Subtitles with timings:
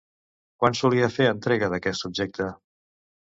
[0.61, 2.49] Quan solia fer entrega d'aquest objecte?